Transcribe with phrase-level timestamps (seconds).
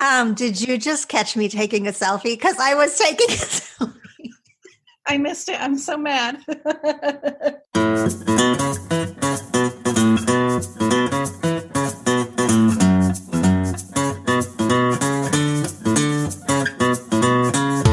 [0.00, 2.34] Um, did you just catch me taking a selfie?
[2.34, 4.30] Because I was taking a selfie.
[5.06, 5.60] I missed it.
[5.60, 6.40] I'm so mad.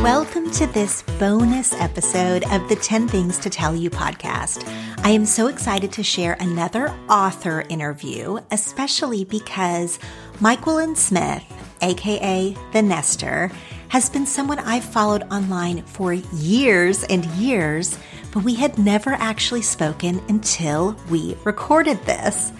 [0.03, 4.63] Welcome to this bonus episode of the 10 Things to Tell You podcast.
[5.03, 9.97] I am so excited to share another author interview, especially because
[10.35, 11.43] Myquillyn Smith
[11.81, 13.51] aka The Nester,
[13.89, 17.97] has been someone I've followed online for years and years,
[18.31, 22.51] but we had never actually spoken until we recorded this.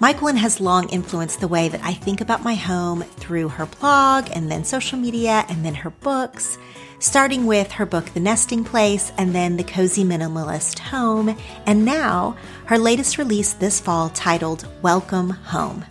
[0.00, 4.28] Myquillyn has long influenced the way that I think about my home through her blog
[4.32, 6.56] and then social media and then her books,
[7.00, 11.36] starting with her book The Nesting Place and then The Cozy Minimalist Home,
[11.66, 12.36] and now
[12.66, 15.84] her latest release this fall titled Welcome Home.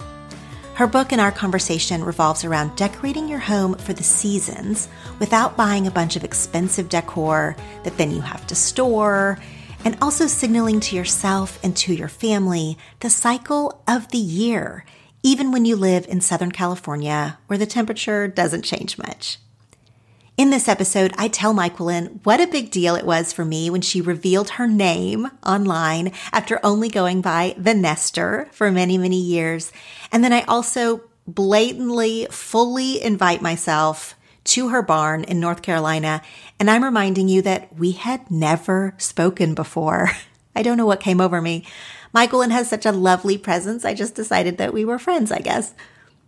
[0.77, 5.87] Her book and our conversation revolves around decorating your home for the seasons without buying
[5.87, 9.39] a bunch of expensive decor that then you have to store,
[9.83, 14.85] and also signaling to yourself and to your family the cycle of the year,
[15.23, 19.39] even when you live in Southern California where the temperature doesn't change much.
[20.37, 23.81] In this episode, I tell Myquillyn what a big deal it was for me when
[23.81, 29.71] she revealed her name online after only going by The Nester for many, many years.
[30.11, 36.21] And then I also blatantly, fully invite myself to her barn in North Carolina.
[36.59, 40.11] And I'm reminding you that we had never spoken before.
[40.55, 41.65] I don't know what came over me.
[42.13, 43.83] Myquillyn has such a lovely presence.
[43.83, 45.73] I just decided that we were friends, I guess.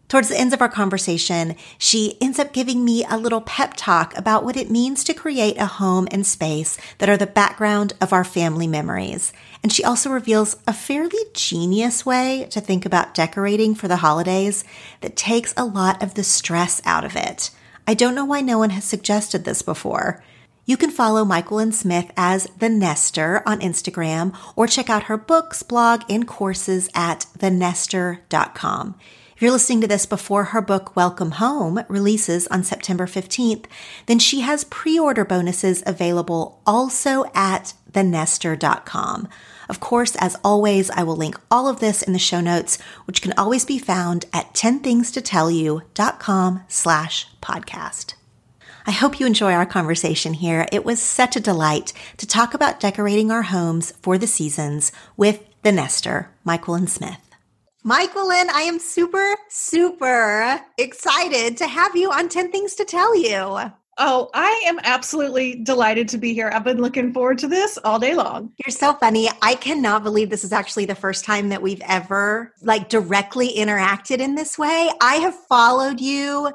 [0.09, 4.17] Towards the ends of our conversation, she ends up giving me a little pep talk
[4.17, 8.11] about what it means to create a home and space that are the background of
[8.11, 9.31] our family memories.
[9.61, 14.63] And she also reveals a fairly genius way to think about decorating for the holidays
[15.01, 17.51] that takes a lot of the stress out of it.
[17.85, 20.23] I don't know why no one has suggested this before.
[20.65, 25.61] You can follow Myquillyn Smith as The Nester on Instagram or check out her books,
[25.61, 28.95] blog, and courses at thenester.com.
[29.39, 33.67] If you're listening to this before her book Welcome Home releases on September 15th,
[34.05, 39.29] then she has pre-order bonuses available also at thenester.com.
[39.69, 43.21] Of course, as always, I will link all of this in the show notes, which
[43.21, 48.15] can always be found at 10thingstotellyou.com slash podcast.
[48.85, 50.67] I hope you enjoy our conversation here.
[50.73, 55.45] It was such a delight to talk about decorating our homes for the seasons with
[55.61, 57.28] the Nester, Myquillyn Smith.
[57.85, 63.71] Myquillyn, I am super, super excited to have you on 10 Things to Tell You.
[63.97, 66.49] Oh, I am absolutely delighted to be here.
[66.53, 68.51] I've been looking forward to this all day long.
[68.65, 69.29] You're so funny.
[69.41, 74.19] I cannot believe this is actually the first time that we've ever like directly interacted
[74.19, 74.89] in this way.
[75.01, 76.51] I have followed you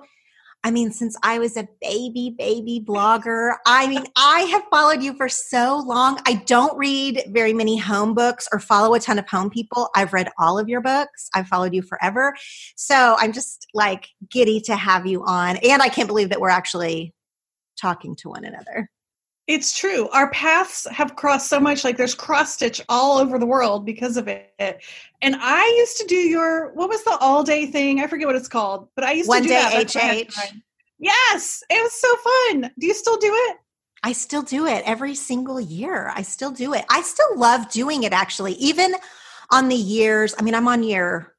[0.64, 5.12] I mean, since I was a baby, baby blogger, I mean, I have followed you
[5.14, 6.18] for so long.
[6.26, 9.90] I don't read very many home books or follow a ton of home people.
[9.94, 11.28] I've read all of your books.
[11.34, 12.34] I've followed you forever.
[12.76, 15.58] So I'm just like giddy to have you on.
[15.58, 17.12] And I can't believe that we're actually
[17.78, 18.88] talking to one another.
[19.46, 20.08] It's true.
[20.08, 21.84] Our paths have crossed so much.
[21.84, 24.82] Like there's cross stitch all over the world because of it.
[25.20, 28.00] And I used to do your what was the all day thing?
[28.00, 30.28] I forget what it's called, but I used One to do day that.
[30.30, 30.60] HH.
[30.98, 32.70] Yes, it was so fun.
[32.78, 33.58] Do you still do it?
[34.02, 36.10] I still do it every single year.
[36.14, 36.84] I still do it.
[36.88, 38.94] I still love doing it actually, even
[39.50, 40.34] on the years.
[40.38, 41.33] I mean, I'm on year,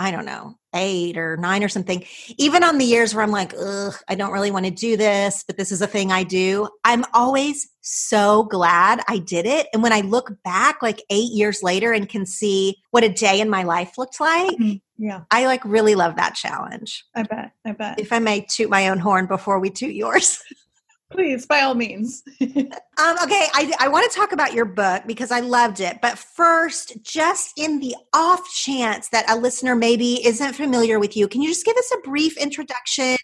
[0.00, 2.02] I don't know, eight or nine or something.
[2.38, 5.44] Even on the years where I'm like, ugh, I don't really want to do this,
[5.46, 6.70] but this is a thing I do.
[6.84, 9.66] I'm always so glad I did it.
[9.74, 13.40] And when I look back like eight years later and can see what a day
[13.40, 17.04] in my life looked like, mm-hmm, Yeah, I like really love that challenge.
[17.14, 17.52] I bet.
[17.66, 18.00] I bet.
[18.00, 20.42] If I may toot my own horn before we toot yours.
[21.10, 22.22] Please, by all means.
[23.00, 26.00] Um, okay, I, I want to talk about your book because I loved it.
[26.02, 31.26] But first, just in the off chance that a listener maybe isn't familiar with you,
[31.26, 33.16] can you just give us a brief introduction,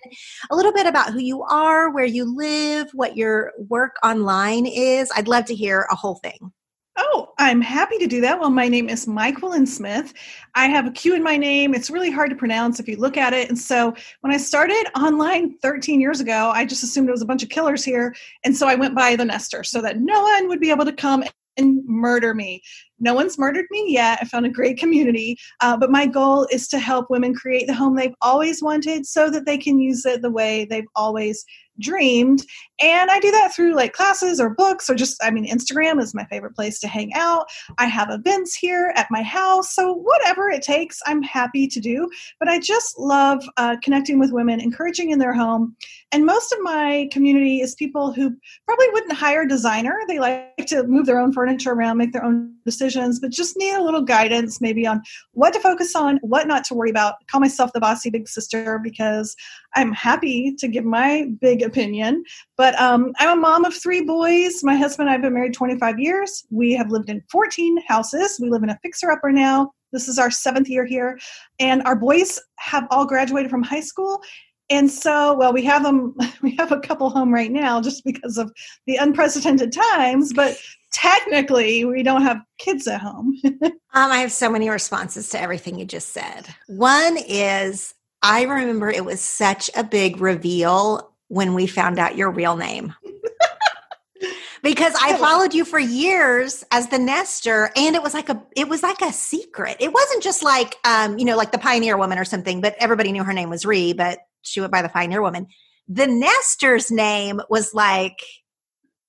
[0.50, 5.10] a little bit about who you are, where you live, what your work online is?
[5.14, 6.52] I'd love to hear a whole thing.
[6.98, 8.40] Oh, I'm happy to do that.
[8.40, 10.14] Well, my name is Myquillyn Smith.
[10.54, 11.74] I have a Q in my name.
[11.74, 13.50] It's really hard to pronounce if you look at it.
[13.50, 17.26] And so when I started online 13 years ago, I just assumed it was a
[17.26, 18.14] bunch of killers here.
[18.44, 20.92] And so I went by the Nester so that no one would be able to
[20.92, 21.22] come
[21.58, 22.62] and murder me.
[22.98, 24.18] No one's murdered me yet.
[24.20, 25.38] I found a great community.
[25.60, 29.30] Uh, but my goal is to help women create the home they've always wanted so
[29.30, 31.44] that they can use it the way they've always
[31.78, 32.44] dreamed.
[32.80, 36.14] And I do that through like classes or books or just, I mean, Instagram is
[36.14, 37.46] my favorite place to hang out.
[37.78, 39.74] I have events here at my house.
[39.74, 42.08] So, whatever it takes, I'm happy to do.
[42.38, 45.76] But I just love uh, connecting with women, encouraging in their home.
[46.12, 48.34] And most of my community is people who
[48.66, 49.98] probably wouldn't hire a designer.
[50.06, 53.74] They like to move their own furniture around, make their own decisions, but just need
[53.74, 55.02] a little guidance maybe on
[55.32, 57.14] what to focus on, what not to worry about.
[57.28, 59.34] Call myself the bossy big sister because
[59.74, 62.24] I'm happy to give my big opinion.
[62.56, 64.64] But um, I'm a mom of three boys.
[64.64, 66.44] My husband and I have been married 25 years.
[66.50, 68.38] We have lived in 14 houses.
[68.40, 69.72] We live in a fixer upper now.
[69.92, 71.18] This is our seventh year here.
[71.58, 74.20] And our boys have all graduated from high school.
[74.68, 78.36] And so, well, we have them, we have a couple home right now just because
[78.38, 78.52] of
[78.86, 80.58] the unprecedented times, but
[80.92, 83.38] technically we don't have kids at home.
[83.44, 86.46] um, I have so many responses to everything you just said.
[86.66, 92.30] One is I remember it was such a big reveal when we found out your
[92.30, 92.94] real name.
[94.62, 98.68] because I followed you for years as the nester and it was like a it
[98.68, 99.76] was like a secret.
[99.80, 103.12] It wasn't just like um you know like the pioneer woman or something, but everybody
[103.12, 105.46] knew her name was Ree, but she went by the pioneer woman.
[105.88, 108.20] The nester's name was like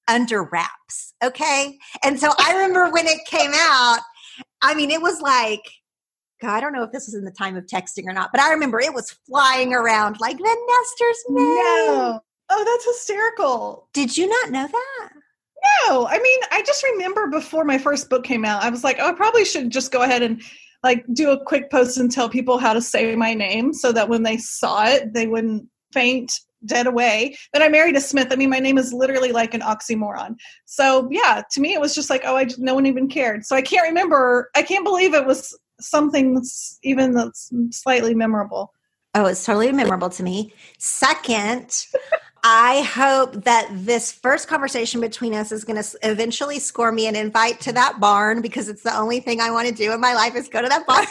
[0.08, 1.78] under wraps, okay?
[2.04, 4.00] And so I remember when it came out,
[4.62, 5.62] I mean it was like
[6.40, 8.42] God, I don't know if this was in the time of texting or not, but
[8.42, 11.46] I remember it was flying around like the nester's name.
[11.46, 12.20] No.
[12.50, 13.90] Oh, that's hysterical.
[13.94, 15.10] Did you not know that?
[15.88, 18.98] No, I mean, I just remember before my first book came out, I was like,
[19.00, 20.42] oh, I probably should just go ahead and
[20.84, 24.08] like do a quick post and tell people how to say my name so that
[24.08, 27.36] when they saw it, they wouldn't faint dead away.
[27.52, 28.28] But I married a Smith.
[28.32, 30.36] I mean, my name is literally like an oxymoron.
[30.66, 33.46] So yeah, to me, it was just like, oh, I just, no one even cared.
[33.46, 34.50] So I can't remember.
[34.56, 38.74] I can't believe it was something that's even that's slightly memorable.
[39.16, 40.54] Oh, it's totally memorable to me.
[40.78, 41.88] Second,
[42.44, 47.16] I hope that this first conversation between us is going to eventually score me an
[47.16, 50.14] invite to that barn because it's the only thing I want to do in my
[50.14, 51.06] life is go to that barn.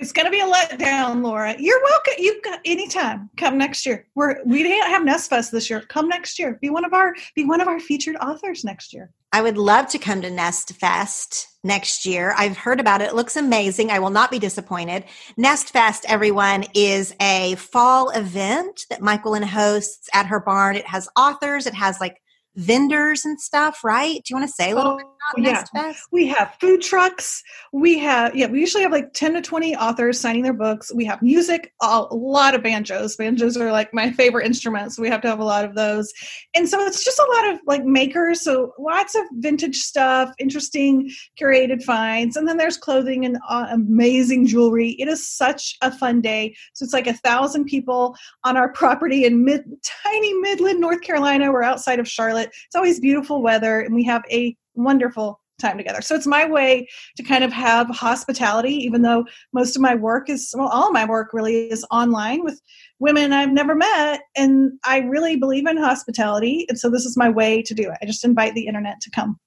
[0.00, 1.54] It's going to be a letdown, Laura.
[1.58, 2.14] You're welcome.
[2.16, 3.28] You've got anytime.
[3.36, 4.06] Come next year.
[4.14, 5.82] We're we didn't have Nest Fest this year.
[5.82, 6.58] Come next year.
[6.62, 9.10] Be one of our be one of our featured authors next year.
[9.30, 12.34] I would love to come to Nest Fest next year.
[12.38, 13.10] I've heard about it.
[13.10, 13.90] It looks amazing.
[13.90, 15.04] I will not be disappointed.
[15.36, 20.76] Nest Fest, everyone, is a fall event that Myquillyn hosts at her barn.
[20.76, 21.66] It has authors.
[21.66, 22.22] It has like
[22.60, 24.16] vendors and stuff, right?
[24.16, 25.06] Do you want to say a little Oh, bit
[25.48, 25.82] about yeah.
[25.82, 26.08] Fest?
[26.10, 27.42] We have food trucks.
[27.72, 28.46] We have yeah.
[28.46, 30.92] We usually have like ten to twenty authors signing their books.
[30.94, 31.72] We have music.
[31.82, 33.16] A lot of banjos.
[33.16, 34.98] Banjos are like my favorite instruments.
[34.98, 36.12] We have to have a lot of those.
[36.54, 38.42] And so it's just a lot of like makers.
[38.42, 44.46] So lots of vintage stuff, interesting curated finds, and then there's clothing and uh, amazing
[44.46, 44.90] jewelry.
[44.92, 46.54] It is such a fun day.
[46.74, 51.52] So it's like a thousand people on our property in mid tiny Midland, North Carolina.
[51.52, 52.49] We're outside of Charlotte.
[52.66, 56.00] It's always beautiful weather, and we have a wonderful time together.
[56.00, 60.30] So it's my way to kind of have hospitality, even though most of my work
[60.30, 62.60] is, well, all my work really is online with
[62.98, 64.22] women I've never met.
[64.36, 66.64] And I really believe in hospitality.
[66.68, 67.98] And so this is my way to do it.
[68.00, 69.38] I just invite the internet to come.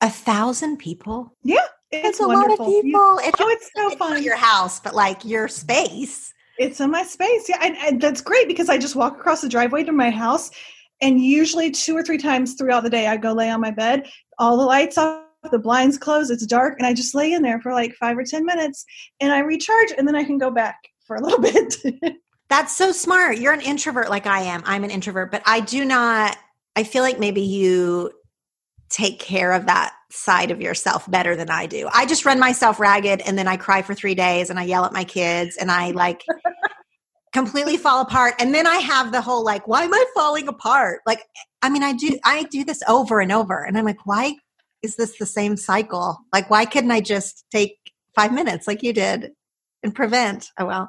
[0.00, 1.34] A thousand people?
[1.44, 1.58] Yeah.
[1.90, 2.66] It's It's a wonderful.
[2.66, 3.18] lot of people.
[3.22, 4.22] It's, oh, it's so it's not fun.
[4.22, 6.34] your house, but like your space.
[6.58, 7.48] It's in my space.
[7.48, 7.58] Yeah.
[7.62, 10.50] And, and that's great because I just walk across the driveway to my house
[11.00, 14.08] And usually, two or three times throughout the day, I go lay on my bed,
[14.38, 17.60] all the lights off, the blinds closed, it's dark, and I just lay in there
[17.60, 18.84] for like five or 10 minutes
[19.20, 20.76] and I recharge, and then I can go back
[21.06, 21.76] for a little bit.
[22.48, 23.38] That's so smart.
[23.38, 24.62] You're an introvert like I am.
[24.64, 26.36] I'm an introvert, but I do not,
[26.76, 28.10] I feel like maybe you
[28.88, 31.88] take care of that side of yourself better than I do.
[31.92, 34.86] I just run myself ragged and then I cry for three days and I yell
[34.86, 36.24] at my kids and I like
[37.32, 38.34] completely fall apart.
[38.38, 41.00] And then I have the whole like, why am I falling apart?
[41.06, 41.22] Like,
[41.62, 43.64] I mean, I do, I do this over and over.
[43.64, 44.36] And I'm like, why
[44.82, 46.18] is this the same cycle?
[46.32, 47.76] Like, why couldn't I just take
[48.14, 49.32] five minutes like you did
[49.82, 50.50] and prevent?
[50.58, 50.88] Oh, well.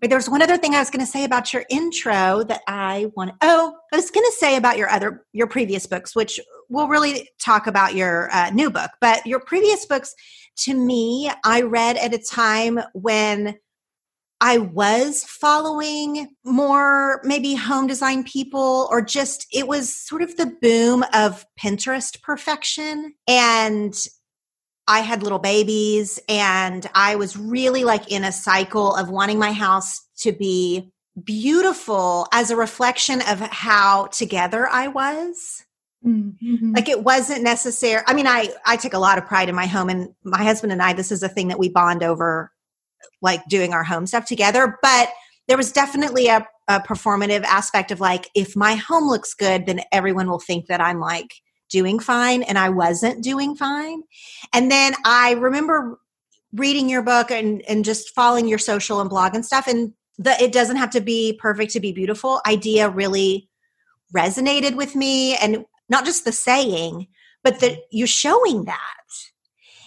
[0.00, 2.60] Wait, there was one other thing I was going to say about your intro that
[2.68, 3.32] I want.
[3.42, 7.28] Oh, I was going to say about your other, your previous books, which we'll really
[7.42, 8.90] talk about your uh, new book.
[9.00, 10.14] But your previous books,
[10.58, 13.56] to me, I read at a time when
[14.40, 20.54] I was following more maybe home design people, or just it was sort of the
[20.62, 23.14] boom of Pinterest perfection.
[23.28, 23.94] And
[24.88, 29.52] I had little babies, and I was really like in a cycle of wanting my
[29.52, 30.90] house to be
[31.22, 35.64] beautiful as a reflection of how together I was.
[36.04, 36.72] Mm-hmm.
[36.74, 38.02] Like it wasn't necessary.
[38.06, 40.72] I mean, I I take a lot of pride in my home, and my husband
[40.72, 40.94] and I.
[40.94, 42.50] This is a thing that we bond over
[43.22, 44.78] like doing our home stuff together.
[44.82, 45.10] But
[45.48, 49.80] there was definitely a, a performative aspect of like, if my home looks good, then
[49.92, 51.34] everyone will think that I'm like
[51.68, 52.42] doing fine.
[52.42, 54.02] And I wasn't doing fine.
[54.52, 55.98] And then I remember
[56.52, 59.66] reading your book and, and just following your social and blog and stuff.
[59.66, 63.48] And the it doesn't have to be perfect to be beautiful idea really
[64.14, 65.36] resonated with me.
[65.36, 67.08] And not just the saying,
[67.42, 68.99] but that you're showing that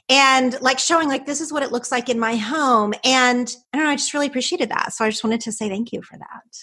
[0.10, 3.78] and like showing like this is what it looks like in my home and i
[3.78, 6.02] don't know i just really appreciated that so i just wanted to say thank you
[6.02, 6.58] for that.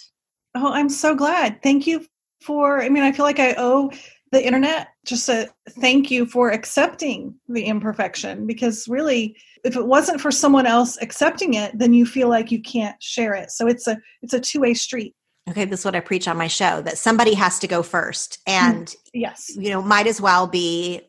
[0.54, 1.62] Oh i'm so glad.
[1.62, 2.06] Thank you
[2.42, 3.90] for i mean i feel like i owe
[4.32, 5.49] the internet just a
[5.80, 11.54] thank you for accepting the imperfection because really if it wasn't for someone else accepting
[11.54, 13.50] it then you feel like you can't share it.
[13.50, 15.14] So it's a it's a two-way street.
[15.49, 18.38] Okay this is what i preach on my show that somebody has to go first
[18.47, 19.50] and mm, yes.
[19.56, 21.00] you know might as well be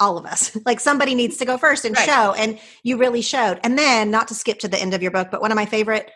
[0.00, 0.56] all of us.
[0.66, 2.06] like somebody needs to go first and right.
[2.06, 3.60] show, and you really showed.
[3.62, 5.66] And then, not to skip to the end of your book, but one of my
[5.66, 6.10] favorite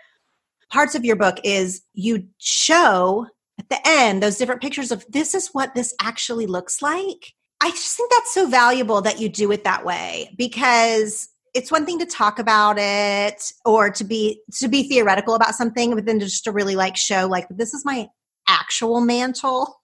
[0.71, 3.27] parts of your book is you show
[3.59, 7.35] at the end those different pictures of this is what this actually looks like.
[7.61, 11.85] I just think that's so valuable that you do it that way because it's one
[11.85, 16.21] thing to talk about it or to be to be theoretical about something but then
[16.21, 18.09] just to really like show like this is my
[18.49, 19.80] actual mantle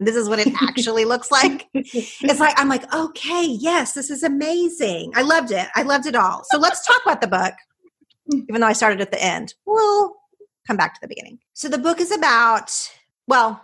[0.00, 1.68] this is what it actually looks like.
[1.74, 5.12] It's like, I'm like, okay, yes, this is amazing.
[5.14, 5.68] I loved it.
[5.74, 6.42] I loved it all.
[6.50, 7.54] So let's talk about the book,
[8.48, 9.54] even though I started at the end.
[9.66, 10.16] We'll
[10.66, 11.38] come back to the beginning.
[11.52, 12.90] So the book is about,
[13.26, 13.60] well,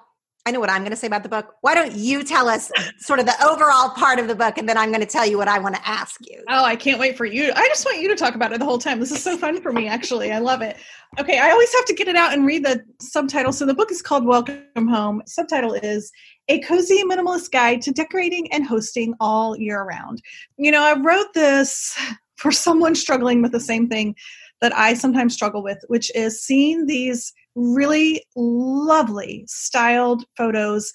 [0.47, 1.57] I know what I'm going to say about the book.
[1.63, 4.79] Why don't you tell us sort of the overall part of the book, and then
[4.79, 6.41] I'm going to tell you what I want to ask you.
[6.49, 7.51] Oh, I can't wait for you.
[7.53, 9.01] I just want you to talk about it the whole time.
[9.01, 10.31] This is so fun for me, actually.
[10.31, 10.77] I love it.
[11.19, 13.53] Okay, I always have to get it out and read the subtitle.
[13.53, 15.21] So the book is called Welcome Home.
[15.27, 16.13] Subtitle is
[16.49, 20.23] A Cozy Minimalist Guide to Decorating and Hosting All Year Round.
[20.59, 21.99] You know, I wrote this
[22.37, 24.15] for someone struggling with the same thing
[24.61, 30.93] that I sometimes struggle with, which is seeing these really lovely styled photos.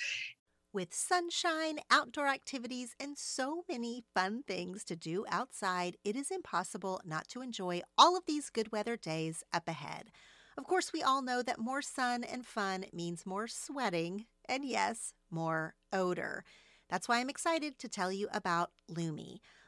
[0.73, 7.01] With sunshine, outdoor activities, and so many fun things to do outside, it is impossible
[7.03, 10.11] not to enjoy all of these good weather days up ahead.
[10.57, 15.13] Of course, we all know that more sun and fun means more sweating, and yes,
[15.29, 16.45] more odor.
[16.89, 19.39] That's why I'm excited to tell you about Lume.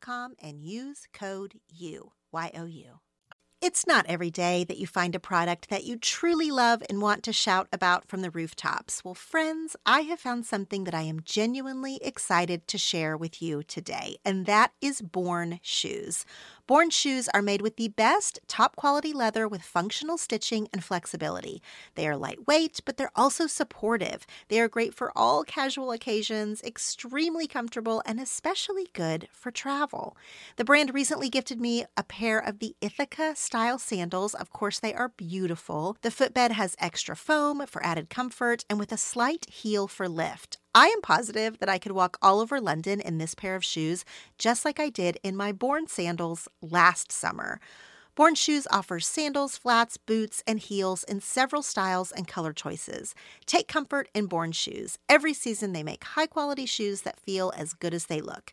[0.00, 3.00] com and use code U, Y O U.
[3.64, 7.22] It's not every day that you find a product that you truly love and want
[7.22, 9.04] to shout about from the rooftops.
[9.04, 13.62] Well, friends, I have found something that I am genuinely excited to share with you
[13.62, 16.24] today, and that is Born Shoes.
[16.66, 21.62] Born shoes are made with the best top quality leather with functional stitching and flexibility.
[21.96, 24.26] They are lightweight, but they're also supportive.
[24.48, 30.16] They are great for all casual occasions, extremely comfortable, and especially good for travel.
[30.56, 34.32] The brand recently gifted me a pair of the Ithaca style sandals.
[34.32, 35.98] Of course, they are beautiful.
[36.00, 40.56] The footbed has extra foam for added comfort and with a slight heel for lift.
[40.74, 44.06] I am positive that I could walk all over London in this pair of shoes,
[44.38, 47.60] just like I did in my Born sandals last summer.
[48.14, 53.14] Born Shoes offers sandals, flats, boots, and heels in several styles and color choices.
[53.46, 54.98] Take comfort in Born Shoes.
[55.08, 58.52] Every season, they make high quality shoes that feel as good as they look.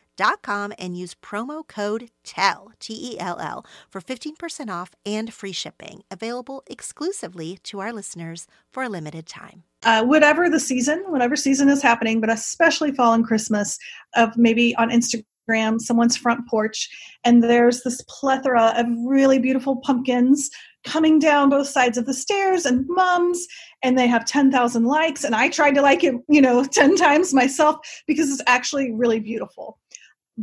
[0.21, 5.33] dot com and use promo code TELL, T E L L, for 15% off and
[5.33, 9.63] free shipping, available exclusively to our listeners for a limited time.
[9.81, 13.79] Uh, whatever the season, whatever season is happening, but especially fall and Christmas,
[14.15, 16.87] of maybe on Instagram, someone's front porch,
[17.23, 20.51] and there's this plethora of really beautiful pumpkins
[20.83, 23.47] coming down both sides of the stairs and mums
[23.81, 27.33] and they have 10,000 likes and I tried to like it, you know, 10 times
[27.33, 29.79] myself because it's actually really beautiful.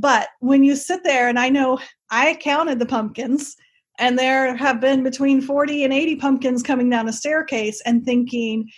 [0.00, 3.57] But when you sit there, and I know I counted the pumpkins,
[3.99, 8.69] and there have been between 40 and 80 pumpkins coming down a staircase, and thinking,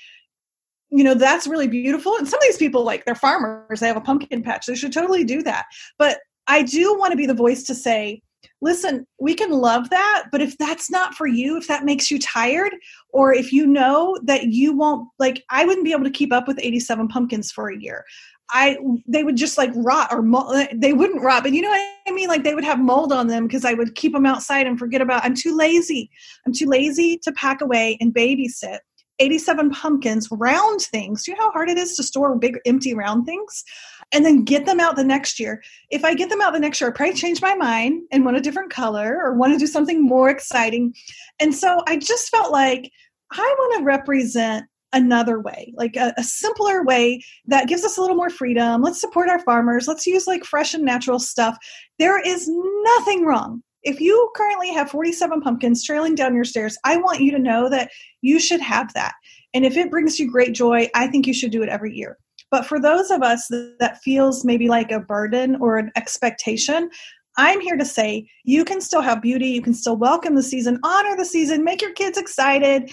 [0.88, 2.16] you know, that's really beautiful.
[2.16, 4.66] And some of these people, like, they're farmers, they have a pumpkin patch.
[4.66, 5.66] They should totally do that.
[5.98, 8.22] But I do want to be the voice to say,
[8.62, 12.18] listen, we can love that, but if that's not for you, if that makes you
[12.18, 12.74] tired,
[13.10, 16.48] or if you know that you won't, like, I wouldn't be able to keep up
[16.48, 18.04] with 87 pumpkins for a year.
[18.52, 21.80] I they would just like rot or mold, they wouldn't rot, but you know what
[22.06, 22.28] I mean.
[22.28, 25.00] Like they would have mold on them because I would keep them outside and forget
[25.00, 25.24] about.
[25.24, 26.10] I'm too lazy.
[26.46, 28.78] I'm too lazy to pack away and babysit.
[29.20, 31.24] 87 pumpkins, round things.
[31.24, 33.64] Do you know how hard it is to store big empty round things?
[34.12, 35.62] And then get them out the next year.
[35.90, 38.38] If I get them out the next year, I probably change my mind and want
[38.38, 40.94] a different color or want to do something more exciting.
[41.38, 42.90] And so I just felt like
[43.30, 48.00] I want to represent another way, like a, a, simpler way that gives us a
[48.00, 48.82] little more freedom.
[48.82, 49.86] Let's support our farmers.
[49.86, 51.56] Let's use like fresh and natural stuff.
[51.98, 53.62] There is nothing wrong.
[53.82, 57.68] If you currently have 47 pumpkins trailing down your stairs, I want you to know
[57.70, 59.14] that you should have that.
[59.54, 62.18] And if it brings you great joy, I think you should do it every year.
[62.50, 66.90] But for those of us that feels maybe like a burden or an expectation,
[67.36, 69.48] I'm here to say you can still have beauty.
[69.48, 72.90] You can still welcome the season, honor the season, make your kids excited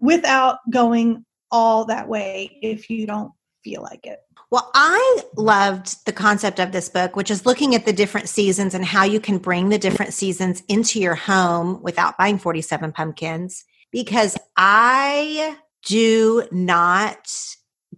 [0.00, 3.32] without going all that way if you don't
[3.64, 4.18] feel like it.
[4.50, 8.74] Well, I loved the concept of this book, which is looking at the different seasons
[8.74, 13.64] and how you can bring the different seasons into your home without buying 47 pumpkins.
[13.92, 17.30] Because I do not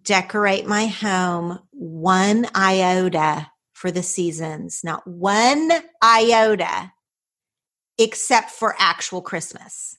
[0.03, 5.71] decorate my home one iota for the seasons, not one
[6.03, 6.93] iota,
[7.99, 9.97] except for actual Christmas.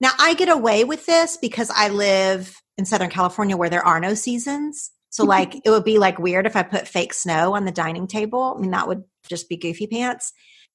[0.00, 4.00] Now, I get away with this because I live in Southern California where there are
[4.00, 4.90] no seasons.
[5.10, 8.08] So, like, it would be like weird if I put fake snow on the dining
[8.08, 8.54] table.
[8.56, 10.32] I mean, that would just be goofy pants.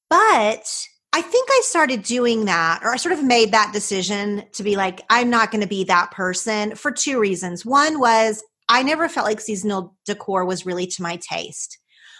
[0.09, 4.63] But I think I started doing that, or I sort of made that decision to
[4.63, 7.65] be like, I'm not going to be that person for two reasons.
[7.65, 11.77] One was I never felt like seasonal decor was really to my taste.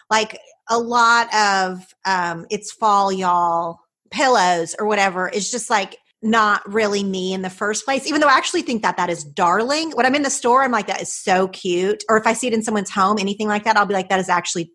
[0.09, 3.79] Like a lot of um, it's fall, y'all
[4.11, 8.27] pillows or whatever is just like not really me in the first place, even though
[8.27, 9.91] I actually think that that is darling.
[9.91, 12.03] When I'm in the store, I'm like, that is so cute.
[12.09, 14.19] Or if I see it in someone's home, anything like that, I'll be like, that
[14.19, 14.71] is actually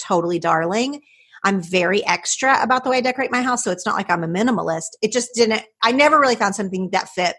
[0.00, 1.00] totally darling.
[1.44, 3.64] I'm very extra about the way I decorate my house.
[3.64, 4.90] So it's not like I'm a minimalist.
[5.00, 7.36] It just didn't, I never really found something that fit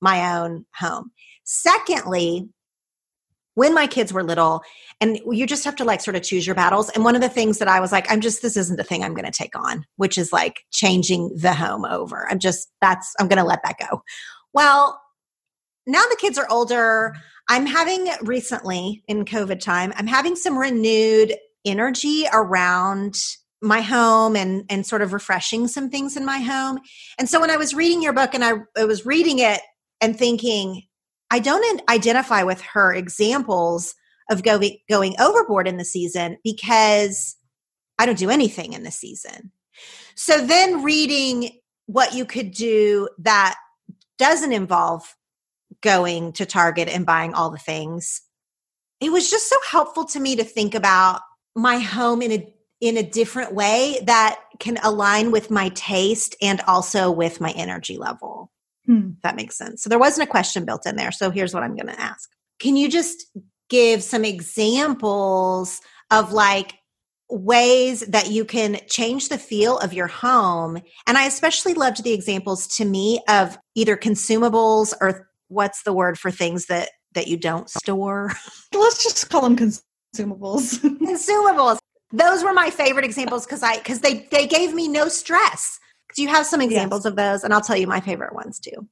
[0.00, 1.10] my own home.
[1.44, 2.48] Secondly,
[3.54, 4.62] when my kids were little
[5.00, 6.88] and you just have to like sort of choose your battles.
[6.90, 9.04] And one of the things that i was like i'm just this isn't the thing
[9.04, 12.26] i'm going to take on which is like changing the home over.
[12.30, 14.02] I'm just that's i'm going to let that go.
[14.52, 15.00] Well
[15.86, 17.14] now the kids are older.
[17.48, 21.34] I'm having recently in covid time i'm having some renewed
[21.64, 23.16] energy around
[23.60, 26.80] my home and and sort of refreshing some things in my home.
[27.18, 29.60] And so when i was reading your book and i, I was reading it
[30.00, 30.82] and thinking
[31.32, 33.94] I don't identify with her examples
[34.30, 37.36] of going going overboard in the season because
[37.98, 39.50] I don't do anything in the season.
[40.14, 43.56] So then reading what you could do that
[44.18, 45.16] doesn't involve
[45.80, 48.20] going to Target and buying all the things.
[49.00, 51.22] It was just so helpful to me to think about
[51.56, 56.60] my home in a in a different way that can align with my taste and
[56.66, 58.51] also with my energy level.
[58.86, 59.10] Hmm.
[59.22, 59.82] That makes sense.
[59.82, 61.12] So there wasn't a question built in there.
[61.12, 62.28] So here's what I'm going to ask.
[62.58, 63.26] Can you just
[63.68, 66.74] give some examples of like
[67.30, 70.78] ways that you can change the feel of your home?
[71.06, 76.18] And I especially loved the examples to me of either consumables or what's the word
[76.18, 78.32] for things that that you don't store?
[78.74, 80.78] Let's just call them consumables.
[80.80, 81.78] consumables.
[82.12, 85.78] Those were my favorite examples because I because they they gave me no stress.
[86.14, 87.10] Do you have some examples yes.
[87.10, 87.44] of those?
[87.44, 88.88] And I'll tell you my favorite ones too.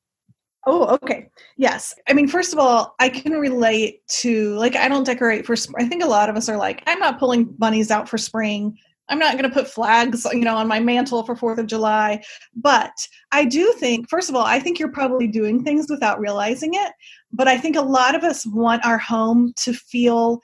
[0.66, 1.28] Oh, okay.
[1.56, 1.94] Yes.
[2.06, 5.87] I mean, first of all, I can relate to like I don't decorate for I
[5.87, 8.76] think a lot of us are like I'm not pulling bunnies out for spring.
[9.09, 12.22] I'm not going to put flags, you know, on my mantle for 4th of July,
[12.54, 12.92] but
[13.33, 16.92] I do think first of all, I think you're probably doing things without realizing it,
[17.33, 20.40] but I think a lot of us want our home to feel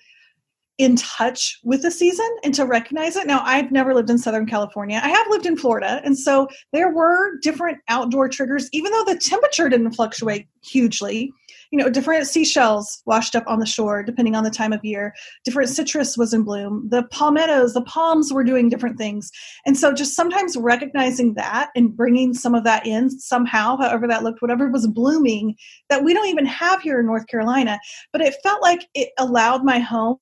[0.78, 3.26] in touch with the season and to recognize it.
[3.26, 5.00] Now, I've never lived in Southern California.
[5.02, 6.00] I have lived in Florida.
[6.04, 11.32] And so there were different outdoor triggers, even though the temperature didn't fluctuate hugely.
[11.72, 15.12] You know, different seashells washed up on the shore, depending on the time of year.
[15.44, 16.88] Different citrus was in bloom.
[16.90, 19.30] The palmettos, the palms were doing different things.
[19.64, 24.22] And so just sometimes recognizing that and bringing some of that in somehow, however that
[24.22, 25.56] looked, whatever was blooming
[25.88, 27.80] that we don't even have here in North Carolina.
[28.12, 30.18] But it felt like it allowed my home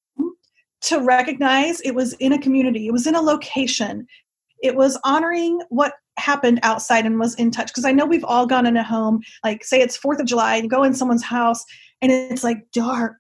[0.85, 4.07] to recognize it was in a community, it was in a location,
[4.63, 7.69] it was honoring what happened outside and was in touch.
[7.69, 10.57] Because I know we've all gone in a home, like say it's Fourth of July,
[10.57, 11.65] and go in someone's house
[12.01, 13.17] and it's like dark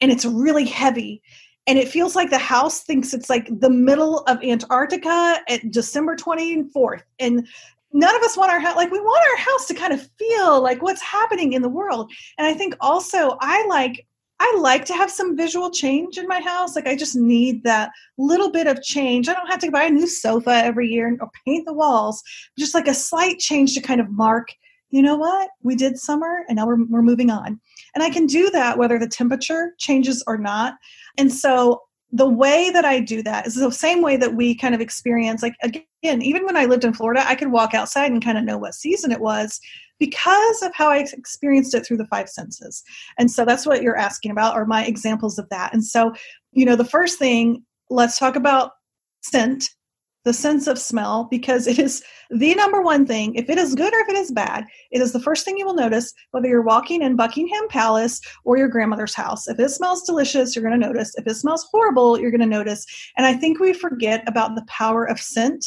[0.00, 1.22] and it's really heavy.
[1.66, 6.14] And it feels like the house thinks it's like the middle of Antarctica at December
[6.14, 7.02] 24th.
[7.18, 7.48] And
[7.92, 10.60] none of us want our house like we want our house to kind of feel
[10.60, 14.04] like what's happening in the world and i think also i like
[14.40, 16.74] I like to have some visual change in my house.
[16.74, 19.28] Like I just need that little bit of change.
[19.28, 22.22] I don't have to buy a new sofa every year or paint the walls.
[22.58, 24.48] Just like a slight change to kind of mark,
[24.90, 25.50] you know what?
[25.62, 27.60] We did summer and now we're, we're moving on.
[27.94, 30.74] And I can do that whether the temperature changes or not.
[31.16, 31.82] And so
[32.14, 35.42] the way that I do that is the same way that we kind of experience,
[35.42, 38.44] like again, even when I lived in Florida, I could walk outside and kind of
[38.44, 39.58] know what season it was
[39.98, 42.84] because of how I experienced it through the five senses.
[43.18, 45.72] And so that's what you're asking about, or my examples of that.
[45.72, 46.12] And so,
[46.52, 48.70] you know, the first thing, let's talk about
[49.22, 49.70] scent,
[50.24, 53.34] the sense of smell, because it is the number one thing.
[53.34, 55.66] If it is good or if it is bad, it is the first thing you
[55.66, 59.46] will notice, whether you're walking in Buckingham Palace or your grandmother's house.
[59.46, 61.14] If it smells delicious, you're going to notice.
[61.16, 62.86] If it smells horrible, you're going to notice.
[63.16, 65.66] And I think we forget about the power of scent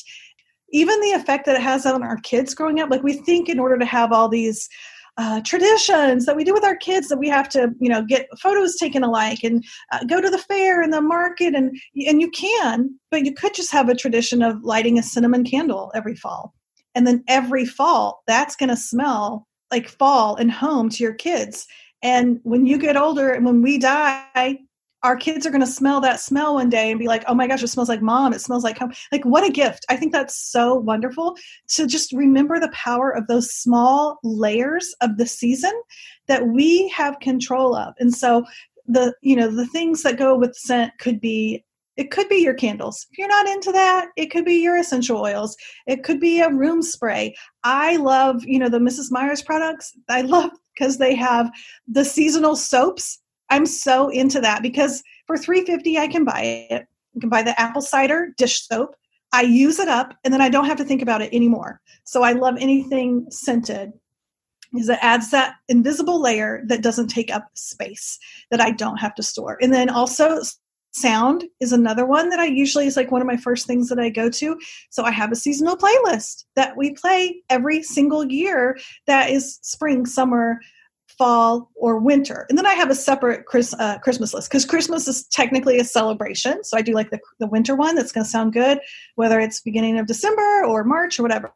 [0.74, 3.60] even the effect that it has on our kids growing up like we think in
[3.60, 4.68] order to have all these
[5.18, 8.28] uh, traditions that we do with our kids that we have to you know get
[8.40, 11.76] photos taken alike and uh, go to the fair and the market and
[12.08, 15.92] and you can but you could just have a tradition of lighting a cinnamon candle
[15.96, 16.54] every fall.
[16.96, 21.68] And then every fall that's going to smell like fall and home to your kids.
[22.02, 24.60] And when you get older and when we die
[25.08, 27.48] our kids are going to smell that smell one day and be like, oh my
[27.48, 28.34] gosh, it smells like mom.
[28.34, 28.92] It smells like home.
[29.10, 29.86] Like, what a gift.
[29.88, 31.38] I think that's so wonderful
[31.70, 35.72] to just remember the power of those small layers of the season
[36.28, 37.94] that we have control of.
[38.00, 38.46] And so,
[38.86, 41.64] the you know the things that go with scent could be
[41.96, 43.08] it could be your candles.
[43.12, 45.56] If you're not into that, it could be your essential oils.
[45.88, 47.36] It could be a room spray.
[47.64, 49.10] I love, you know, the Mrs.
[49.10, 49.94] Meyer's products.
[50.08, 51.50] I love because they have
[51.88, 56.86] the seasonal soaps I'm so into that because for 350 I can buy it.
[57.16, 58.96] I can buy the apple cider dish soap.
[59.34, 61.82] I use it up and then I don't have to think about it anymore.
[62.04, 63.92] So I love anything scented
[64.72, 68.20] because it adds that invisible layer that doesn't take up space
[68.52, 69.58] that I don't have to store.
[69.62, 70.42] And then also
[70.92, 74.00] sound is another one that I usually is like one of my first things that
[74.00, 74.58] I go to.
[74.90, 80.06] So I have a seasonal playlist that we play every single year that is spring,
[80.06, 80.60] summer,
[81.18, 82.46] fall, or winter.
[82.50, 85.84] And then I have a separate Chris, uh, Christmas list because Christmas is technically a
[85.84, 86.64] celebration.
[86.64, 88.80] So I do like the, the winter one that's going to sound good,
[89.16, 91.54] whether it's beginning of December or March or whatever.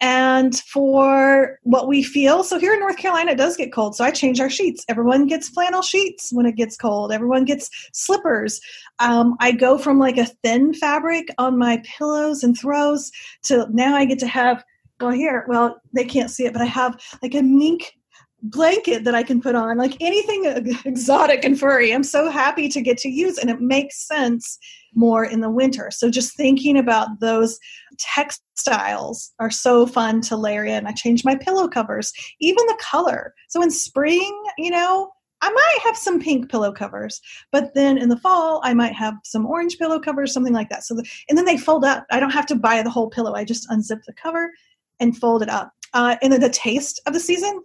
[0.00, 3.96] And for what we feel, so here in North Carolina, it does get cold.
[3.96, 4.84] So I change our sheets.
[4.88, 8.60] Everyone gets flannel sheets when it gets cold, everyone gets slippers.
[8.98, 13.10] Um, I go from like a thin fabric on my pillows and throws
[13.44, 14.64] to now I get to have
[15.02, 17.96] well here well they can't see it but i have like a mink
[18.42, 20.44] blanket that I can put on, like anything
[20.84, 21.92] exotic and furry.
[21.92, 24.58] I'm so happy to get to use, and it makes sense
[24.94, 25.90] more in the winter.
[25.90, 27.58] So just thinking about those
[27.98, 30.86] textiles are so fun to layer in.
[30.86, 33.32] I change my pillow covers, even the color.
[33.48, 38.08] So in spring, you know, I might have some pink pillow covers, but then in
[38.08, 40.84] the fall, I might have some orange pillow covers, something like that.
[40.84, 42.06] So, the, and then they fold up.
[42.12, 43.34] I don't have to buy the whole pillow.
[43.34, 44.52] I just unzip the cover
[45.00, 45.72] and fold it up.
[45.94, 47.60] Uh, and then the taste of the season,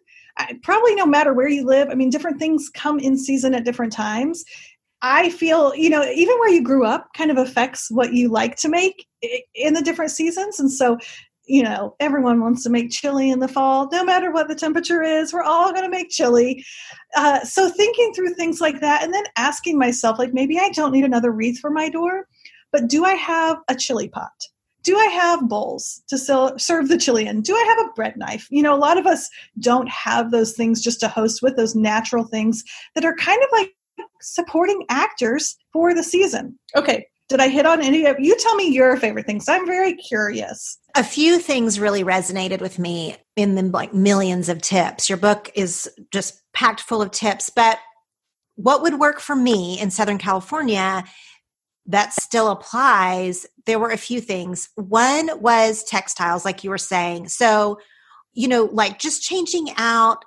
[0.64, 1.90] Probably no matter where you live.
[1.90, 4.44] I mean, different things come in season at different times.
[5.02, 8.56] I feel, you know, even where you grew up kind of affects what you like
[8.58, 9.06] to make
[9.54, 10.60] in the different seasons.
[10.60, 10.98] And so
[11.48, 15.02] you know, everyone wants to make chili in the fall, no matter what the temperature
[15.02, 15.34] is.
[15.34, 16.64] We're all going to make chili.
[17.16, 20.92] Uh, so, thinking through things like that and then asking myself, like, maybe I don't
[20.92, 22.28] need another wreath for my door,
[22.72, 24.32] but do I have a chili pot?
[24.88, 27.42] Do I have bowls to sell, serve the chili in?
[27.42, 28.48] Do I have a bread knife?
[28.50, 31.76] You know, a lot of us don't have those things just to host with, those
[31.76, 32.64] natural things
[32.96, 33.74] that are kind of like
[34.22, 36.58] supporting actors for the season.
[36.74, 38.34] Okay, did I hit on any of you?
[38.38, 39.50] Tell me your favorite things.
[39.50, 40.78] I'm very curious.
[40.96, 45.10] A few things really resonated with me in the like millions of tips.
[45.10, 47.78] Your book is just packed full of tips, but
[48.56, 51.04] what would work for me in Southern California
[51.88, 53.46] that still applies?
[53.66, 54.70] There were a few things.
[54.76, 57.30] One was textiles, like you were saying.
[57.30, 57.80] So,
[58.34, 60.24] you know, like just changing out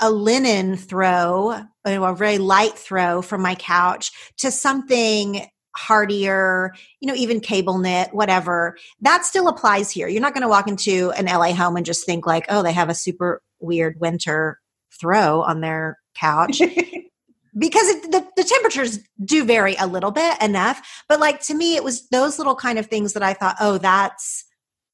[0.00, 7.14] a linen throw, a very light throw from my couch to something hardier, you know,
[7.14, 10.08] even cable knit, whatever, that still applies here.
[10.08, 12.72] You're not going to walk into an LA home and just think like, oh, they
[12.72, 14.58] have a super weird winter
[15.00, 16.60] throw on their couch.
[17.56, 21.76] because it, the, the temperatures do vary a little bit enough but like to me
[21.76, 24.44] it was those little kind of things that i thought oh that's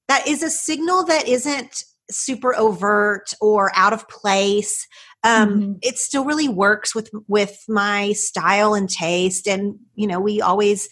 [0.08, 4.86] that is a signal that isn't super overt or out of place.
[5.24, 5.72] Um, mm-hmm.
[5.82, 10.88] it still really works with with my style and taste and you know we always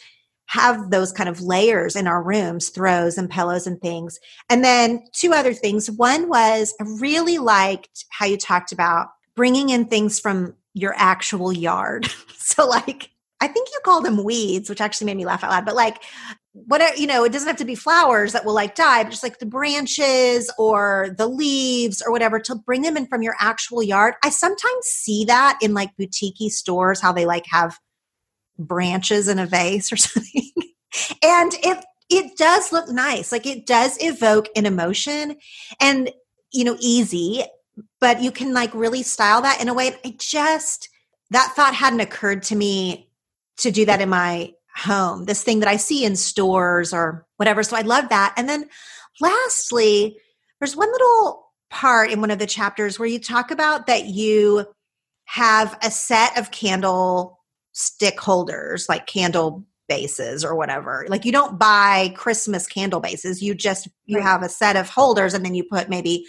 [0.49, 4.19] have those kind of layers in our rooms throws and pillows and things.
[4.51, 5.91] And then two other things.
[5.91, 11.53] One was i really liked how you talked about bringing in things from your actual
[11.53, 12.07] yard
[12.39, 13.11] so like
[13.41, 15.67] I think you call them weeds, which actually made me laugh out loud.
[15.67, 16.03] But like,
[16.53, 19.23] whatever, you know, it doesn't have to be flowers that will like die, but just
[19.23, 23.83] like the branches or the leaves or whatever to bring them in from your actual
[23.83, 24.15] yard.
[24.25, 27.79] I sometimes see that in like boutique stores, how they like have
[28.59, 30.51] branches in a vase or something.
[31.23, 33.33] and it, it does look nice.
[33.33, 35.37] Like it does evoke an emotion
[35.79, 36.11] and,
[36.53, 37.45] you know, easy,
[38.01, 39.95] but you can like really style that in a way.
[40.05, 40.89] I just,
[41.31, 43.11] that thought hadn't occurred to me
[43.59, 47.63] to do that in my home, this thing that I see in stores or whatever.
[47.63, 48.35] So I love that.
[48.37, 48.69] And then
[49.21, 50.19] lastly,
[50.61, 54.67] there's one little part in one of the chapters where you talk about that you
[55.25, 57.41] have a set of candle
[57.73, 61.07] stick holders, like candle bases or whatever.
[61.09, 63.43] Like you don't buy Christmas candle bases.
[63.43, 66.25] You just you have a set of holders and then you put maybe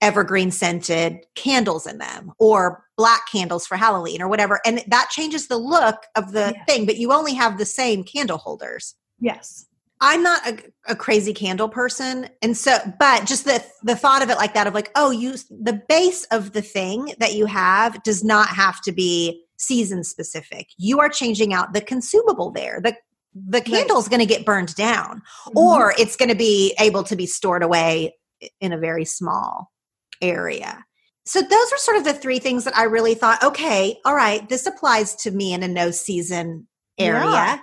[0.00, 4.60] evergreen scented candles in them or black candles for Halloween or whatever.
[4.64, 8.38] And that changes the look of the thing, but you only have the same candle
[8.38, 8.94] holders.
[9.20, 9.66] Yes.
[10.00, 10.58] I'm not a,
[10.92, 12.28] a, crazy candle person.
[12.40, 15.34] And so, but just the, the thought of it like that of like, oh, you,
[15.50, 20.68] the base of the thing that you have does not have to be season specific.
[20.76, 22.80] You are changing out the consumable there.
[22.80, 22.96] The,
[23.34, 25.58] the candle is going to get burned down mm-hmm.
[25.58, 28.14] or it's going to be able to be stored away
[28.60, 29.72] in a very small
[30.22, 30.84] area.
[31.28, 34.48] So those are sort of the three things that I really thought, okay, all right,
[34.48, 36.66] this applies to me in a no season
[36.98, 37.30] area.
[37.30, 37.58] Yeah.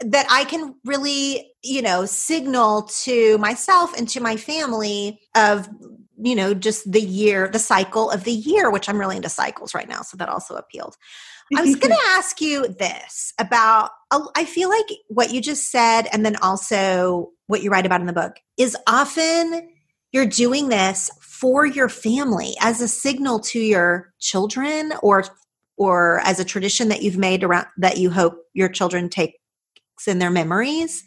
[0.00, 5.68] That I can really, you know, signal to myself and to my family of,
[6.16, 9.74] you know, just the year, the cycle of the year, which I'm really into cycles
[9.74, 10.00] right now.
[10.00, 10.96] So that also appealed.
[11.54, 13.90] I was going to ask you this about,
[14.34, 18.06] I feel like what you just said, and then also what you write about in
[18.06, 19.68] the book, is often
[20.12, 25.24] you're doing this for your family as a signal to your children or
[25.76, 29.34] or as a tradition that you've made around that you hope your children takes
[30.06, 31.02] in their memories.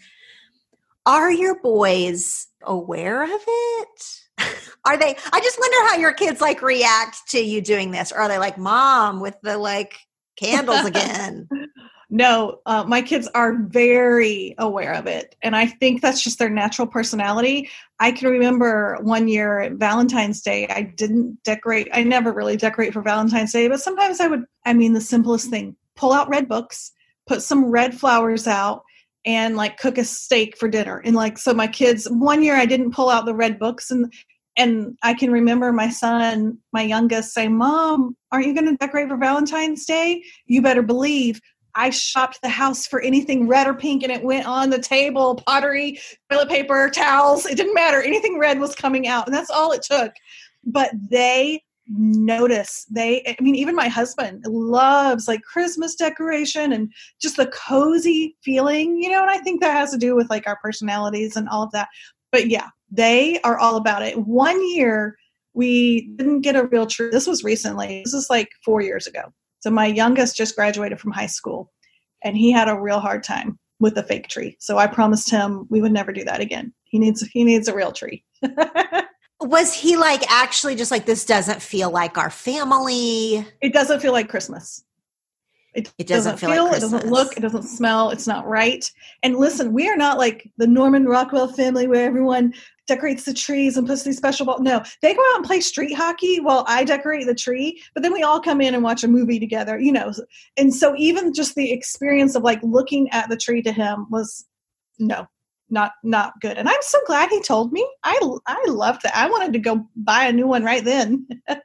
[1.06, 4.20] Are your boys aware of it?
[4.86, 8.12] Are they i just wonder how your kids like react to you doing this.
[8.12, 9.98] Or are they like mom with the like
[10.36, 11.48] candles again
[12.16, 15.36] no, uh, my kids are very aware of it.
[15.42, 17.70] And I think that's just their natural personality.
[18.00, 21.90] I can remember one year Valentine's Day, I didn't decorate.
[21.92, 25.50] I never really decorate for Valentine's Day, but sometimes I would, I mean, the simplest
[25.50, 26.94] thing pull out red books,
[27.28, 28.84] put some red flowers out,
[29.26, 31.02] and like cook a steak for dinner.
[31.04, 34.14] And like, so my kids, one year I didn't pull out the red books and
[34.58, 39.10] and I can remember my son, my youngest, say, Mom, aren't you going to decorate
[39.10, 40.24] for Valentine's Day?
[40.46, 41.42] You better believe
[41.76, 45.36] I shopped the house for anything red or pink and it went on the table
[45.36, 47.46] pottery, toilet paper, towels.
[47.46, 48.02] It didn't matter.
[48.02, 49.28] Anything red was coming out.
[49.28, 50.14] And that's all it took.
[50.66, 57.38] But they notice they i mean even my husband loves like christmas decoration and just
[57.38, 60.58] the cozy feeling you know and i think that has to do with like our
[60.64, 61.88] personalities and all of that
[62.32, 65.16] but yeah they are all about it one year
[65.54, 69.22] we didn't get a real tree this was recently this is like four years ago
[69.66, 71.72] so my youngest just graduated from high school
[72.24, 74.56] and he had a real hard time with a fake tree.
[74.60, 76.72] So i promised him we would never do that again.
[76.84, 78.24] He needs he needs a real tree.
[79.42, 83.44] Was he like actually just like this doesn't feel like our family?
[83.60, 84.86] It doesn't feel like christmas
[85.76, 88.90] it, it doesn't, doesn't feel, like it doesn't look, it doesn't smell, it's not right.
[89.24, 92.54] And listen, we are not like the Norman Rockwell family where everyone
[92.88, 94.62] decorates the trees and puts these special balls.
[94.62, 98.14] No, they go out and play street hockey while I decorate the tree, but then
[98.14, 100.14] we all come in and watch a movie together, you know.
[100.56, 104.46] And so even just the experience of like looking at the tree to him was
[104.98, 105.28] no,
[105.70, 106.58] not not good.
[106.58, 107.86] And I'm so glad he told me.
[108.04, 109.18] I I loved that.
[109.18, 111.28] I wanted to go buy a new one right then.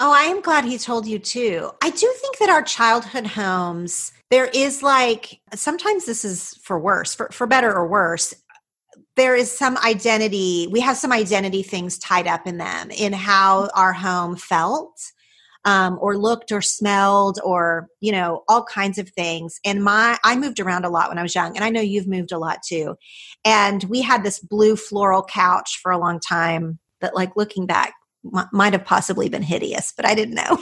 [0.00, 1.70] oh, I am glad he told you too.
[1.82, 7.14] I do think that our childhood homes there is like sometimes this is for worse,
[7.14, 8.34] for for better or worse.
[9.16, 10.68] There is some identity.
[10.70, 14.98] We have some identity things tied up in them in how our home felt
[15.64, 20.34] um, or looked or smelled or you know all kinds of things and my i
[20.36, 22.60] moved around a lot when i was young and i know you've moved a lot
[22.66, 22.94] too
[23.44, 27.92] and we had this blue floral couch for a long time that like looking back
[28.24, 30.58] m- might have possibly been hideous but i didn't know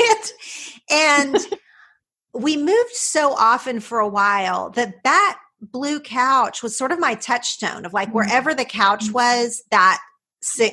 [0.00, 0.32] and,
[0.90, 1.46] and
[2.34, 7.14] we moved so often for a while that that blue couch was sort of my
[7.14, 8.14] touchstone of like mm.
[8.14, 9.12] wherever the couch mm.
[9.12, 10.00] was that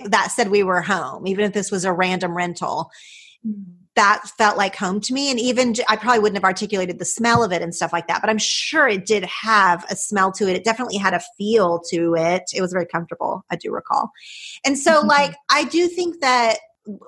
[0.05, 2.89] that said we were home, even if this was a random rental.
[3.99, 5.29] That felt like home to me.
[5.29, 8.21] And even I probably wouldn't have articulated the smell of it and stuff like that,
[8.21, 10.55] but I'm sure it did have a smell to it.
[10.55, 12.43] It definitely had a feel to it.
[12.53, 14.11] It was very comfortable, I do recall.
[14.65, 15.07] And so, mm-hmm.
[15.07, 16.57] like, I do think that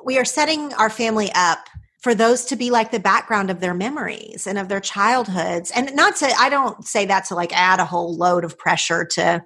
[0.03, 1.67] we are setting our family up
[2.01, 5.95] for those to be like the background of their memories and of their childhoods and
[5.95, 9.43] not to i don't say that to like add a whole load of pressure to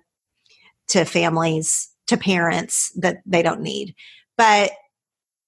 [0.87, 3.95] to families to parents that they don't need.
[4.37, 4.71] But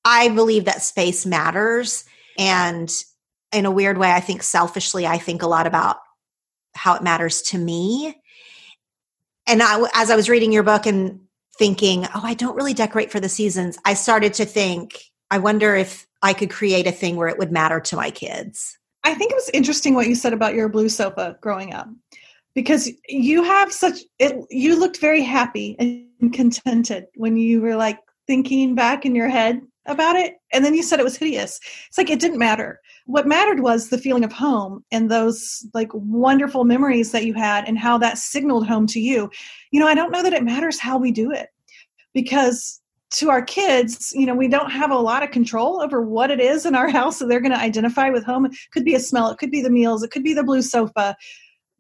[0.08, 2.06] I believe that space matters.
[2.40, 2.90] And
[3.52, 5.98] in a weird way, I think selfishly, I think a lot about
[6.76, 8.16] how it matters to me.
[9.48, 11.20] And I, as I was reading your book and
[11.58, 14.98] thinking, oh, I don't really decorate for the seasons, I started to think,
[15.30, 18.78] I wonder if I could create a thing where it would matter to my kids.
[19.04, 21.90] I think it was interesting what you said about your blue sofa growing up
[22.56, 28.00] because you have such it you looked very happy and contented when you were like
[28.26, 31.60] thinking back in your head about it and then you said it was hideous.
[31.88, 32.80] It's like it didn't matter.
[33.06, 37.66] What mattered was the feeling of home and those like wonderful memories that you had
[37.68, 39.30] and how that signaled home to you.
[39.72, 41.50] You know i don't know that it matters how we do it
[42.14, 46.32] because to our kids, you know, we don't have a lot of control over what
[46.32, 48.46] it is in our house that they're going to identify with home.
[48.46, 50.62] It could be a smell, it could be the meals, it could be the blue
[50.62, 51.16] sofa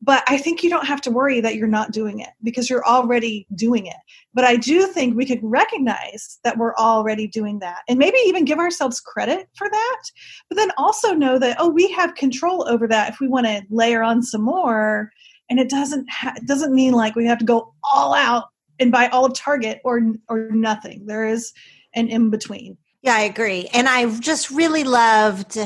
[0.01, 2.85] but I think you don't have to worry that you're not doing it because you're
[2.85, 3.95] already doing it.
[4.33, 8.45] But I do think we could recognize that we're already doing that and maybe even
[8.45, 10.01] give ourselves credit for that.
[10.49, 13.63] But then also know that, oh, we have control over that if we want to
[13.69, 15.11] layer on some more.
[15.49, 18.45] And it doesn't ha- it doesn't mean like we have to go all out
[18.79, 21.05] and buy all of Target or or nothing.
[21.05, 21.53] There is
[21.95, 22.77] an in between.
[23.01, 23.69] Yeah, I agree.
[23.73, 25.57] And I've just really loved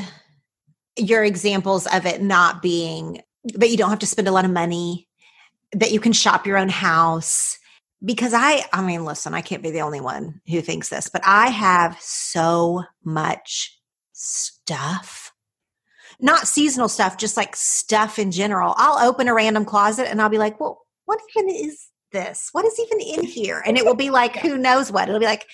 [0.97, 4.51] your examples of it not being that you don't have to spend a lot of
[4.51, 5.08] money,
[5.73, 7.58] that you can shop your own house.
[8.04, 11.21] Because I, I mean, listen, I can't be the only one who thinks this, but
[11.23, 13.80] I have so much
[14.13, 15.34] stuff.
[16.19, 18.73] Not seasonal stuff, just like stuff in general.
[18.77, 22.49] I'll open a random closet and I'll be like, well, what even is this?
[22.51, 23.63] What is even in here?
[23.65, 25.08] And it will be like, who knows what?
[25.08, 25.47] It'll be like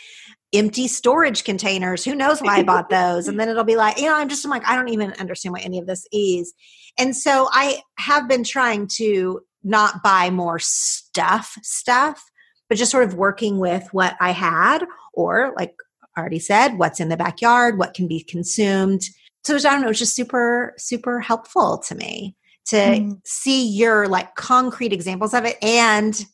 [0.53, 2.03] empty storage containers.
[2.05, 3.27] Who knows why I bought those?
[3.27, 5.53] And then it'll be like, you know, I'm just I'm like, I don't even understand
[5.53, 6.53] what any of this is.
[6.97, 12.23] And so I have been trying to not buy more stuff, stuff,
[12.69, 15.75] but just sort of working with what I had, or like
[16.15, 19.03] I already said, what's in the backyard, what can be consumed.
[19.43, 23.21] So I don't know, it's just super, super helpful to me to mm.
[23.25, 26.25] see your like concrete examples of it and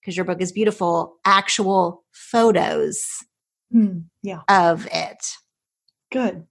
[0.00, 3.24] because your book is beautiful, actual photos
[3.74, 4.04] mm.
[4.22, 4.40] yeah.
[4.48, 5.26] of it.
[6.12, 6.46] Good.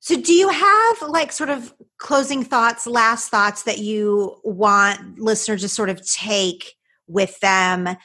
[0.00, 5.62] So, do you have like sort of closing thoughts, last thoughts that you want listeners
[5.62, 6.74] to sort of take
[7.06, 7.96] with them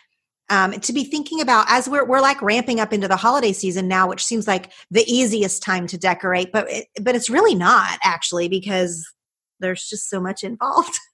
[0.50, 3.88] um, to be thinking about as we're we're like ramping up into the holiday season
[3.88, 8.00] now, which seems like the easiest time to decorate, but it, but it's really not
[8.04, 9.06] actually because
[9.60, 10.98] there's just so much involved.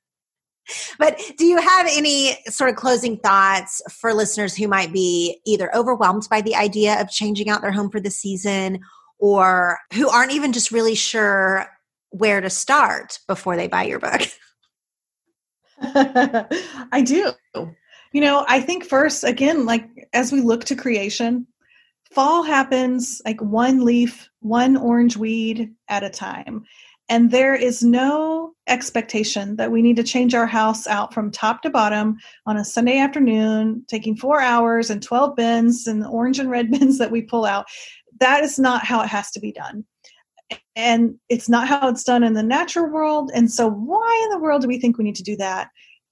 [0.99, 5.75] but do you have any sort of closing thoughts for listeners who might be either
[5.75, 8.79] overwhelmed by the idea of changing out their home for the season
[9.19, 11.65] or who aren't even just really sure
[12.09, 14.21] where to start before they buy your book?
[15.83, 17.31] I do.
[18.13, 21.47] You know, I think first, again, like as we look to creation,
[22.11, 26.63] fall happens like one leaf, one orange weed at a time.
[27.09, 31.61] And there is no expectation that we need to change our house out from top
[31.63, 36.39] to bottom on a Sunday afternoon, taking four hours and 12 bins and the orange
[36.39, 37.65] and red bins that we pull out.
[38.19, 39.85] That is not how it has to be done.
[40.75, 43.31] And it's not how it's done in the natural world.
[43.33, 45.69] And so, why in the world do we think we need to do that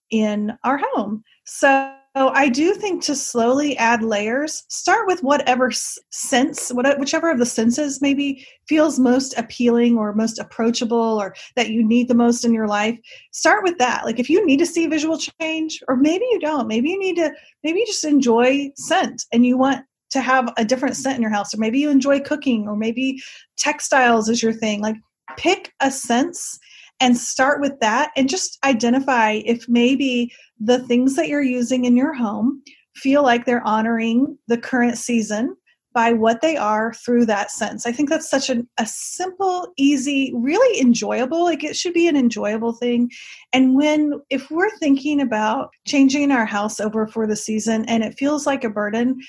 [0.10, 1.24] in our home?
[1.46, 7.40] So, so I do think to slowly add layers, start with whatever sense, whichever of
[7.40, 12.44] the senses maybe feels most appealing or most approachable or that you need the most
[12.44, 13.00] in your life.
[13.32, 14.04] Start with that.
[14.06, 17.16] Like if you need to see visual change, or maybe you don't, maybe you need
[17.16, 17.32] to,
[17.64, 21.32] maybe you just enjoy scent and you want to have a different scent in your
[21.32, 23.22] house, or maybe you enjoy cooking, or maybe
[23.56, 24.82] textiles is your thing.
[24.82, 24.98] Like
[25.38, 26.60] pick a sense
[27.02, 31.98] and start with that and just identify if maybe the things that you're using in
[31.98, 32.62] your home
[32.96, 35.56] feel like they're honoring the current season
[35.94, 37.86] by what they are through that sense.
[37.86, 42.16] I think that's such an, a simple, easy, really enjoyable, like it should be an
[42.16, 43.12] enjoyable thing.
[43.52, 48.18] And when, if we're thinking about changing our house over for the season and it
[48.18, 49.20] feels like a burden,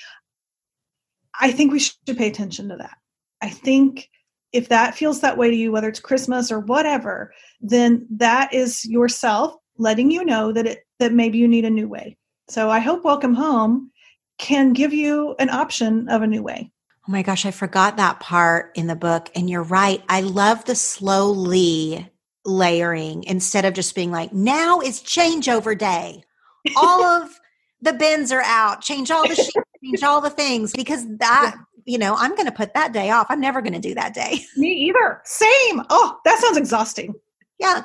[1.41, 2.97] I think we should pay attention to that.
[3.41, 4.09] I think
[4.53, 8.85] if that feels that way to you, whether it's Christmas or whatever, then that is
[8.85, 12.17] yourself letting you know that it that maybe you need a new way.
[12.49, 13.91] So I hope Welcome Home
[14.39, 16.71] can give you an option of a new way.
[17.09, 19.31] Oh my gosh, I forgot that part in the book.
[19.35, 20.03] And you're right.
[20.09, 22.09] I love the slowly
[22.45, 26.23] layering instead of just being like, now is changeover day.
[26.77, 27.41] All of
[27.81, 31.99] the bins are out, change all the sheets, change all the things, because that you
[31.99, 33.27] know, I'm going to put that day off.
[33.29, 34.45] I'm never going to do that day.
[34.57, 35.21] Me either.
[35.25, 35.83] Same.
[35.91, 37.15] Oh, that sounds exhausting.
[37.63, 37.85] Yeah.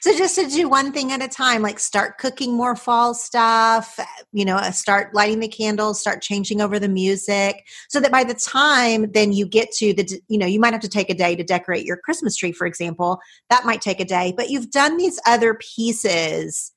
[0.00, 4.00] So just to do one thing at a time, like start cooking more fall stuff,
[4.32, 8.24] you know, uh, start lighting the candles, start changing over the music so that by
[8.24, 11.14] the time then you get to the, you know, you might have to take a
[11.14, 13.18] day to decorate your Christmas tree, for example.
[13.50, 16.72] That might take a day, but you've done these other pieces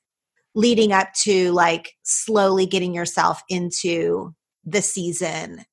[0.54, 4.34] leading up to like slowly getting yourself into
[4.66, 5.64] the season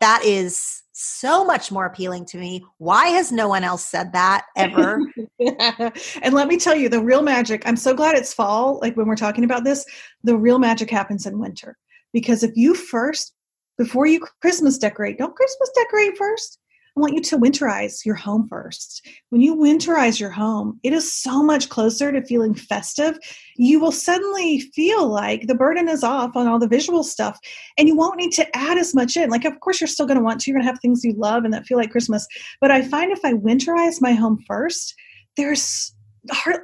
[0.00, 2.64] that is so much more appealing to me.
[2.78, 5.00] Why has no one else said that ever?
[5.40, 9.06] and let me tell you, the real magic, I'm so glad it's fall, like when
[9.06, 9.84] we're talking about this,
[10.22, 11.76] the real magic happens in winter.
[12.12, 13.34] Because if you first,
[13.76, 16.58] before you Christmas decorate, don't Christmas decorate first.
[16.96, 19.04] I want you to winterize your home first.
[19.30, 23.18] When you winterize your home, it is so much closer to feeling festive.
[23.56, 27.38] You will suddenly feel like the burden is off on all the visual stuff
[27.76, 29.28] and you won't need to add as much in.
[29.28, 30.50] Like, of course, you're still going to want to.
[30.50, 32.28] You're going to have things you love and that feel like Christmas.
[32.60, 34.94] But I find if I winterize my home first,
[35.36, 35.93] there's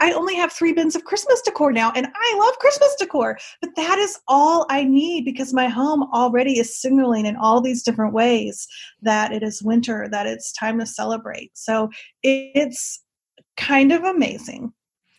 [0.01, 3.39] I only have three bins of Christmas decor now, and I love Christmas decor.
[3.61, 7.83] But that is all I need because my home already is signaling in all these
[7.83, 8.67] different ways
[9.03, 11.51] that it is winter, that it's time to celebrate.
[11.55, 11.91] So
[12.23, 13.03] it's
[13.57, 14.73] kind of amazing.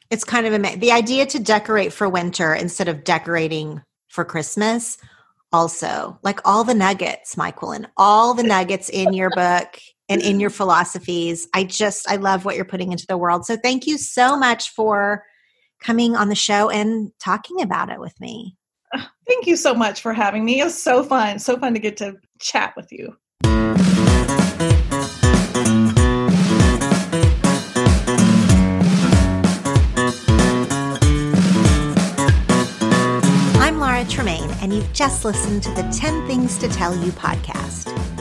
[0.10, 0.80] It's kind of amazing.
[0.80, 4.98] The idea to decorate for winter instead of decorating for Christmas
[5.54, 9.78] also like all the nuggets Myquillyn all the nuggets in your book
[10.12, 10.56] and in your mm.
[10.56, 11.48] philosophies.
[11.54, 13.46] I just, I love what you're putting into the world.
[13.46, 15.24] So thank you so much for
[15.82, 18.58] coming on the show and talking about it with me.
[19.28, 20.60] Thank you so much for having me.
[20.60, 21.40] It was so fun.
[21.40, 23.16] So fun to get to chat with you.
[33.60, 38.21] I'm Laura Tremaine, and you've just listened to the 10 Things to Tell You podcast.